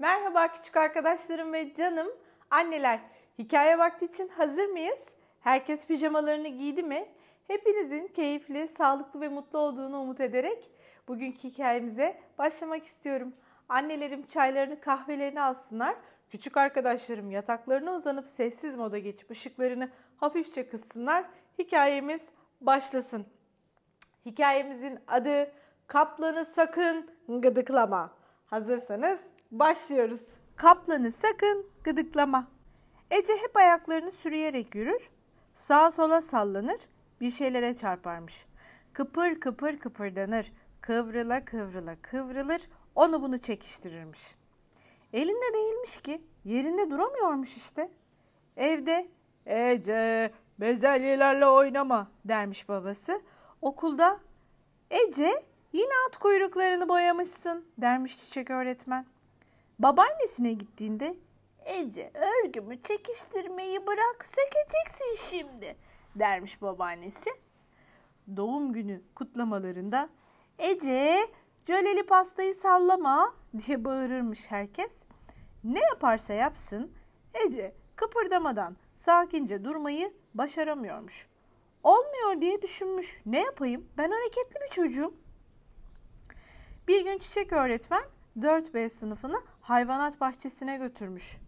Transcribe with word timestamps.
Merhaba 0.00 0.52
küçük 0.52 0.76
arkadaşlarım 0.76 1.52
ve 1.52 1.74
canım 1.74 2.08
anneler. 2.50 3.00
Hikaye 3.38 3.78
vakti 3.78 4.04
için 4.04 4.28
hazır 4.28 4.66
mıyız? 4.66 5.04
Herkes 5.40 5.86
pijamalarını 5.86 6.48
giydi 6.48 6.82
mi? 6.82 7.08
Hepinizin 7.48 8.08
keyifli, 8.08 8.68
sağlıklı 8.68 9.20
ve 9.20 9.28
mutlu 9.28 9.58
olduğunu 9.58 10.00
umut 10.00 10.20
ederek 10.20 10.70
bugünkü 11.08 11.38
hikayemize 11.38 12.20
başlamak 12.38 12.84
istiyorum. 12.84 13.32
Annelerim 13.68 14.26
çaylarını, 14.26 14.80
kahvelerini 14.80 15.40
alsınlar. 15.40 15.96
Küçük 16.30 16.56
arkadaşlarım 16.56 17.30
yataklarına 17.30 17.94
uzanıp 17.94 18.26
sessiz 18.26 18.76
moda 18.76 18.98
geçip 18.98 19.30
ışıklarını 19.30 19.90
hafifçe 20.16 20.68
kıssınlar. 20.68 21.24
Hikayemiz 21.58 22.22
başlasın. 22.60 23.26
Hikayemizin 24.26 24.98
adı 25.08 25.52
Kaplanı 25.86 26.44
sakın 26.44 27.10
gıdıklama. 27.28 28.10
Hazırsanız 28.46 29.18
başlıyoruz. 29.50 30.20
Kaplanı 30.56 31.12
sakın 31.12 31.66
gıdıklama. 31.84 32.48
Ece 33.10 33.32
hep 33.36 33.56
ayaklarını 33.56 34.12
sürüyerek 34.12 34.74
yürür, 34.74 35.10
sağa 35.54 35.90
sola 35.90 36.22
sallanır, 36.22 36.80
bir 37.20 37.30
şeylere 37.30 37.74
çarparmış. 37.74 38.46
Kıpır 38.92 39.40
kıpır 39.40 39.78
kıpırdanır, 39.78 40.52
kıvrıla 40.80 41.44
kıvrıla 41.44 41.96
kıvrılır, 42.02 42.68
onu 42.94 43.22
bunu 43.22 43.38
çekiştirirmiş. 43.38 44.34
Elinde 45.12 45.54
değilmiş 45.54 45.98
ki, 45.98 46.22
yerinde 46.44 46.90
duramıyormuş 46.90 47.56
işte. 47.56 47.90
Evde 48.56 49.08
Ece 49.46 50.32
bezelyelerle 50.60 51.46
oynama 51.46 52.10
dermiş 52.24 52.68
babası. 52.68 53.22
Okulda 53.62 54.20
Ece 54.90 55.44
yine 55.72 55.92
at 56.08 56.16
kuyruklarını 56.16 56.88
boyamışsın 56.88 57.66
dermiş 57.78 58.18
çiçek 58.18 58.50
öğretmen. 58.50 59.06
Babaannesine 59.78 60.52
gittiğinde 60.52 61.16
Ece 61.64 62.12
örgümü 62.14 62.82
çekiştirmeyi 62.82 63.86
bırak 63.86 64.26
sökeceksin 64.26 65.30
şimdi 65.30 65.76
dermiş 66.16 66.62
babaannesi. 66.62 67.30
Doğum 68.36 68.72
günü 68.72 69.02
kutlamalarında 69.14 70.08
Ece 70.58 71.26
cöleli 71.66 72.06
pastayı 72.06 72.54
sallama 72.54 73.34
diye 73.58 73.84
bağırırmış 73.84 74.50
herkes. 74.50 75.02
Ne 75.64 75.80
yaparsa 75.80 76.32
yapsın 76.32 76.92
Ece 77.34 77.74
kıpırdamadan 77.96 78.76
sakince 78.96 79.64
durmayı 79.64 80.14
başaramıyormuş. 80.34 81.28
Olmuyor 81.82 82.40
diye 82.40 82.62
düşünmüş. 82.62 83.22
Ne 83.26 83.40
yapayım? 83.40 83.88
Ben 83.98 84.10
hareketli 84.10 84.60
bir 84.60 84.70
çocuğum. 84.70 85.14
Bir 86.88 87.04
gün 87.04 87.18
çiçek 87.18 87.52
öğretmen 87.52 88.02
4B 88.38 88.90
sınıfını 88.90 89.42
hayvanat 89.68 90.20
bahçesine 90.20 90.76
götürmüş. 90.76 91.38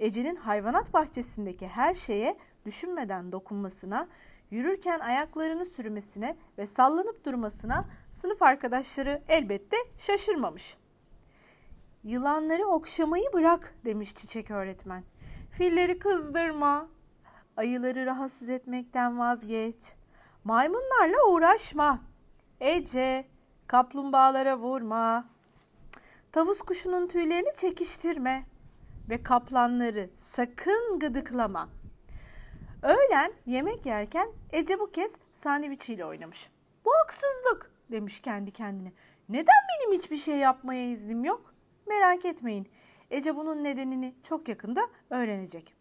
Ece'nin 0.00 0.36
hayvanat 0.36 0.94
bahçesindeki 0.94 1.68
her 1.68 1.94
şeye 1.94 2.38
düşünmeden 2.66 3.32
dokunmasına, 3.32 4.08
yürürken 4.50 5.00
ayaklarını 5.00 5.64
sürmesine 5.64 6.36
ve 6.58 6.66
sallanıp 6.66 7.24
durmasına 7.24 7.84
sınıf 8.12 8.42
arkadaşları 8.42 9.22
elbette 9.28 9.76
şaşırmamış. 9.98 10.76
Yılanları 12.04 12.66
okşamayı 12.66 13.32
bırak 13.32 13.74
demiş 13.84 14.14
çiçek 14.14 14.50
öğretmen. 14.50 15.04
Filleri 15.50 15.98
kızdırma, 15.98 16.88
ayıları 17.56 18.06
rahatsız 18.06 18.48
etmekten 18.48 19.18
vazgeç. 19.18 19.94
Maymunlarla 20.44 21.30
uğraşma. 21.30 22.00
Ece, 22.60 23.26
kaplumbağalara 23.66 24.58
vurma. 24.58 25.37
Tavus 26.38 26.58
kuşunun 26.58 27.06
tüylerini 27.06 27.54
çekiştirme 27.54 28.46
ve 29.08 29.22
kaplanları 29.22 30.10
sakın 30.18 30.98
gıdıklama. 30.98 31.68
Öğlen 32.82 33.32
yemek 33.46 33.86
yerken 33.86 34.28
Ece 34.52 34.78
bu 34.78 34.90
kez 34.90 35.12
sandviçiyle 35.34 36.04
oynamış. 36.04 36.50
Bu 36.84 36.90
haksızlık 37.02 37.70
demiş 37.90 38.20
kendi 38.20 38.50
kendine. 38.50 38.92
Neden 39.28 39.54
benim 39.68 39.98
hiçbir 39.98 40.16
şey 40.16 40.36
yapmaya 40.36 40.90
iznim 40.90 41.24
yok? 41.24 41.54
Merak 41.86 42.24
etmeyin. 42.24 42.68
Ece 43.10 43.36
bunun 43.36 43.64
nedenini 43.64 44.14
çok 44.22 44.48
yakında 44.48 44.88
öğrenecek. 45.10 45.76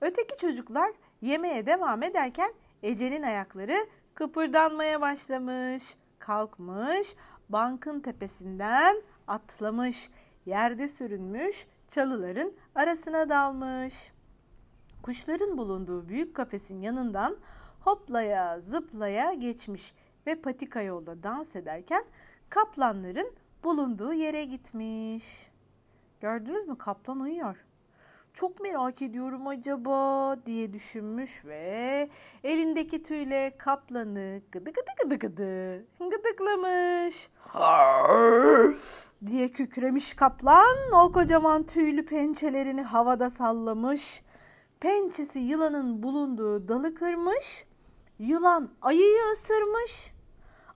Öteki 0.00 0.36
çocuklar 0.36 0.90
yemeğe 1.20 1.66
devam 1.66 2.02
ederken 2.02 2.52
Ece'nin 2.82 3.22
ayakları 3.22 3.86
kıpırdanmaya 4.14 5.00
başlamış. 5.00 5.94
Kalkmış, 6.18 7.14
bankın 7.48 8.00
tepesinden 8.00 8.96
atlamış, 9.30 10.10
yerde 10.46 10.88
sürünmüş, 10.88 11.66
çalıların 11.90 12.52
arasına 12.74 13.28
dalmış. 13.28 14.12
Kuşların 15.02 15.58
bulunduğu 15.58 16.08
büyük 16.08 16.36
kafesin 16.36 16.80
yanından 16.80 17.36
hoplaya 17.80 18.60
zıplaya 18.60 19.34
geçmiş 19.34 19.94
ve 20.26 20.34
patika 20.34 20.82
yolda 20.82 21.22
dans 21.22 21.56
ederken 21.56 22.04
kaplanların 22.48 23.32
bulunduğu 23.64 24.12
yere 24.12 24.44
gitmiş. 24.44 25.50
Gördünüz 26.20 26.68
mü 26.68 26.78
kaplan 26.78 27.20
uyuyor. 27.20 27.56
Çok 28.34 28.60
merak 28.60 29.02
ediyorum 29.02 29.46
acaba 29.46 30.36
diye 30.46 30.72
düşünmüş 30.72 31.44
ve 31.44 32.08
elindeki 32.44 33.02
tüyle 33.02 33.54
kaplanı 33.58 34.40
gıdı 34.52 34.70
gıdı 34.72 34.90
gıdı 35.02 35.18
gıdı 35.18 35.86
gıdıklamış. 36.10 37.30
diye 39.26 39.48
kükremiş 39.48 40.14
kaplan 40.14 40.76
o 40.92 41.12
kocaman 41.12 41.62
tüylü 41.62 42.06
pençelerini 42.06 42.82
havada 42.82 43.30
sallamış. 43.30 44.22
Pençesi 44.80 45.38
yılanın 45.38 46.02
bulunduğu 46.02 46.68
dalı 46.68 46.94
kırmış. 46.94 47.66
Yılan 48.18 48.70
ayıyı 48.82 49.22
ısırmış. 49.32 50.12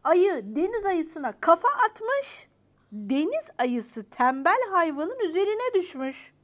Ayı 0.04 0.42
deniz 0.56 0.84
ayısına 0.84 1.32
kafa 1.40 1.68
atmış. 1.68 2.48
Deniz 2.92 3.50
ayısı 3.58 4.04
tembel 4.10 4.58
hayvanın 4.70 5.18
üzerine 5.28 5.74
düşmüş. 5.74 6.34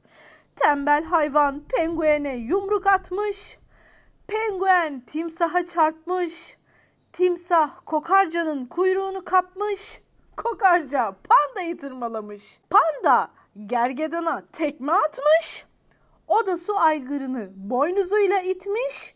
Tembel 0.55 1.03
hayvan 1.03 1.59
penguene 1.59 2.35
yumruk 2.35 2.87
atmış. 2.87 3.59
Penguen 4.27 4.99
timsaha 4.99 5.65
çarpmış. 5.65 6.57
Timsah 7.13 7.71
kokarcanın 7.85 8.65
kuyruğunu 8.65 9.25
kapmış. 9.25 10.01
Kokarca 10.37 11.15
pandayı 11.29 11.77
tırmalamış. 11.77 12.59
Panda 12.69 13.31
gergedana 13.65 14.43
tekme 14.53 14.93
atmış. 14.93 15.65
O 16.27 16.47
da 16.47 16.57
su 16.57 16.77
aygırını 16.77 17.49
boynuzuyla 17.55 18.39
itmiş. 18.39 19.15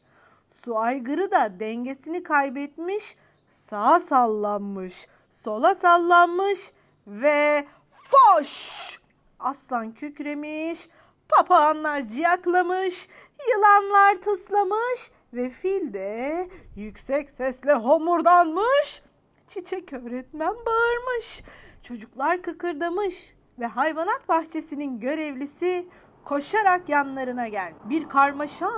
Su 0.52 0.78
aygırı 0.78 1.32
da 1.32 1.60
dengesini 1.60 2.24
kaybetmiş. 2.24 3.16
Sağa 3.50 4.00
sallanmış, 4.00 5.08
sola 5.32 5.76
sallanmış 5.76 6.72
ve 7.08 7.68
foş! 8.10 9.00
Aslan 9.40 9.92
kükremiş, 9.92 10.90
papağanlar 11.30 12.08
ciyaklamış, 12.08 13.10
yılanlar 13.50 14.16
tıslamış 14.16 15.12
ve 15.34 15.50
fil 15.50 15.94
de 15.94 16.50
yüksek 16.76 17.30
sesle 17.30 17.74
homurdanmış. 17.74 19.04
Çiçek 19.48 19.94
öğretmen 19.94 20.54
bağırmış. 20.66 21.44
Çocuklar 21.84 22.42
kıkırdamış 22.42 23.36
ve 23.60 23.66
hayvanat 23.66 24.30
bahçesinin 24.30 25.00
görevlisi 25.00 25.88
koşarak 26.26 26.90
yanlarına 26.90 27.48
geldi. 27.48 27.76
Bir 27.84 28.10
karmaşa, 28.10 28.70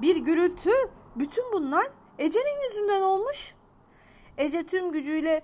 bir 0.00 0.16
gürültü, 0.16 0.70
bütün 1.16 1.52
bunlar 1.52 1.86
Ece'nin 2.18 2.68
yüzünden 2.68 3.02
olmuş. 3.02 3.54
Ece 4.38 4.66
tüm 4.66 4.92
gücüyle 4.92 5.42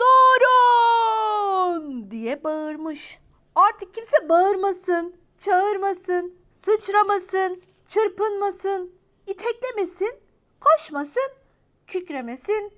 Durun 0.00 1.78
diye 2.10 2.44
bağırmış. 2.44 3.18
Artık 3.54 3.94
kimse 3.94 4.28
bağırmasın, 4.28 5.16
çağırmasın, 5.38 6.34
sıçramasın, 6.52 7.62
çırpınmasın, 7.88 8.92
iteklemesin, 9.26 10.12
koşmasın, 10.60 11.30
kükremesin, 11.86 12.72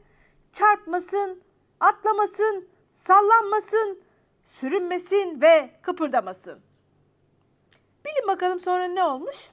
çarpmasın, 0.53 1.43
atlamasın, 1.81 2.69
sallanmasın, 2.95 4.03
sürünmesin 4.45 5.41
ve 5.41 5.71
kıpırdamasın. 5.83 6.61
Bilin 8.05 8.29
bakalım 8.29 8.61
sonra 8.61 8.85
ne 8.85 9.05
olmuş? 9.05 9.51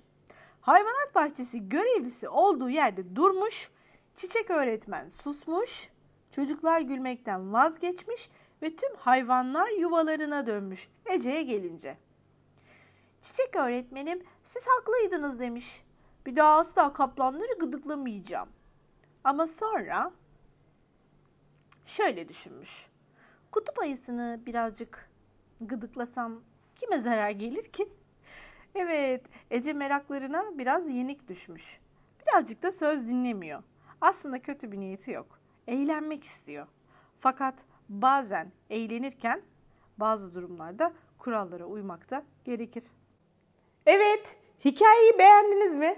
Hayvanat 0.61 1.15
bahçesi 1.15 1.69
görevlisi 1.69 2.29
olduğu 2.29 2.69
yerde 2.69 3.15
durmuş, 3.15 3.69
çiçek 4.15 4.49
öğretmen 4.49 5.09
susmuş, 5.09 5.89
çocuklar 6.31 6.81
gülmekten 6.81 7.53
vazgeçmiş 7.53 8.29
ve 8.61 8.75
tüm 8.75 8.95
hayvanlar 8.95 9.69
yuvalarına 9.69 10.47
dönmüş 10.47 10.89
Ece'ye 11.05 11.43
gelince. 11.43 11.97
Çiçek 13.21 13.55
öğretmenim 13.55 14.23
siz 14.43 14.63
haklıydınız 14.67 15.39
demiş. 15.39 15.83
Bir 16.25 16.35
daha 16.35 16.59
asla 16.59 16.93
kaplanları 16.93 17.59
gıdıklamayacağım. 17.59 18.49
Ama 19.23 19.47
sonra 19.47 20.11
şöyle 21.85 22.29
düşünmüş. 22.29 22.87
Kutup 23.51 23.79
ayısını 23.79 24.39
birazcık 24.45 25.09
gıdıklasam 25.61 26.41
kime 26.75 26.99
zarar 27.01 27.29
gelir 27.29 27.63
ki? 27.63 27.89
Evet, 28.75 29.25
Ece 29.51 29.73
meraklarına 29.73 30.57
biraz 30.57 30.89
yenik 30.89 31.27
düşmüş. 31.27 31.79
Birazcık 32.21 32.63
da 32.63 32.71
söz 32.71 33.07
dinlemiyor. 33.07 33.63
Aslında 34.01 34.41
kötü 34.41 34.71
bir 34.71 34.79
niyeti 34.79 35.11
yok. 35.11 35.39
Eğlenmek 35.67 36.23
istiyor. 36.23 36.67
Fakat 37.19 37.55
bazen 37.89 38.51
eğlenirken 38.69 39.41
bazı 39.97 40.35
durumlarda 40.35 40.93
kurallara 41.17 41.65
uymak 41.65 42.09
da 42.09 42.23
gerekir. 42.45 42.83
Evet, 43.87 44.23
hikayeyi 44.65 45.17
beğendiniz 45.19 45.75
mi? 45.75 45.95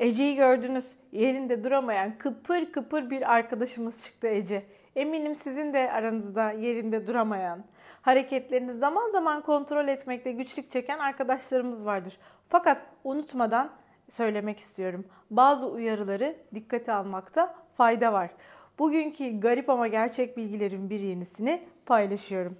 Ece'yi 0.00 0.36
gördünüz. 0.36 0.84
Yerinde 1.12 1.64
duramayan 1.64 2.18
kıpır 2.18 2.72
kıpır 2.72 3.10
bir 3.10 3.34
arkadaşımız 3.34 4.04
çıktı 4.04 4.26
Ece. 4.26 4.66
Eminim 4.96 5.34
sizin 5.34 5.72
de 5.72 5.92
aranızda 5.92 6.50
yerinde 6.50 7.06
duramayan, 7.06 7.64
hareketlerini 8.02 8.74
zaman 8.74 9.10
zaman 9.10 9.42
kontrol 9.42 9.88
etmekte 9.88 10.32
güçlük 10.32 10.70
çeken 10.70 10.98
arkadaşlarımız 10.98 11.86
vardır. 11.86 12.18
Fakat 12.48 12.78
unutmadan 13.04 13.70
söylemek 14.10 14.58
istiyorum. 14.58 15.04
Bazı 15.30 15.66
uyarıları 15.66 16.36
dikkate 16.54 16.92
almakta 16.92 17.54
fayda 17.76 18.12
var. 18.12 18.30
Bugünkü 18.78 19.40
garip 19.40 19.70
ama 19.70 19.86
gerçek 19.86 20.36
bilgilerin 20.36 20.90
bir 20.90 21.00
yenisini 21.00 21.62
paylaşıyorum. 21.86 22.56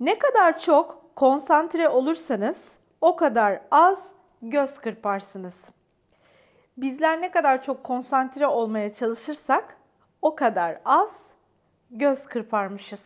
Ne 0.00 0.18
kadar 0.18 0.58
çok 0.58 1.16
konsantre 1.16 1.88
olursanız 1.88 2.76
o 3.00 3.16
kadar 3.16 3.60
az 3.70 4.12
göz 4.42 4.78
kırparsınız. 4.78 5.64
Bizler 6.76 7.20
ne 7.20 7.30
kadar 7.30 7.62
çok 7.62 7.84
konsantre 7.84 8.46
olmaya 8.46 8.94
çalışırsak 8.94 9.76
o 10.22 10.34
kadar 10.34 10.80
az 10.84 11.26
göz 11.90 12.26
kırparmışız. 12.26 13.02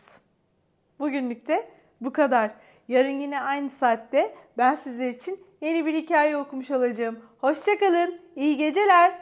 Bugünlük 0.99 1.47
de 1.47 1.69
bu 2.01 2.13
kadar. 2.13 2.51
Yarın 2.87 3.19
yine 3.19 3.41
aynı 3.41 3.69
saatte 3.69 4.35
ben 4.57 4.75
sizler 4.75 5.09
için 5.09 5.45
yeni 5.61 5.85
bir 5.85 5.93
hikaye 5.93 6.37
okumuş 6.37 6.71
olacağım. 6.71 7.19
Hoşçakalın, 7.41 8.21
iyi 8.35 8.57
geceler. 8.57 9.20